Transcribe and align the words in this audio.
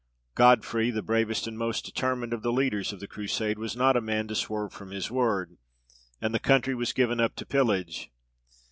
Godfrey, 0.33 0.89
the 0.89 1.03
bravest 1.03 1.45
and 1.45 1.55
most 1.55 1.85
determined 1.85 2.33
of 2.33 2.41
the 2.41 2.51
leaders 2.51 2.91
of 2.91 2.99
the 3.01 3.07
Crusade, 3.07 3.59
was 3.59 3.75
not 3.75 3.95
a 3.95 4.01
man 4.01 4.27
to 4.29 4.35
swerve 4.35 4.73
from 4.73 4.89
his 4.89 5.11
word, 5.11 5.57
and 6.19 6.33
the 6.33 6.39
country 6.39 6.73
was 6.73 6.91
given 6.91 7.19
up 7.19 7.35
to 7.35 7.45
pillage. 7.45 8.09